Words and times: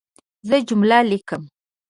زه 0.47 0.57
جمله 0.69 0.97
لیکم. 1.11 1.41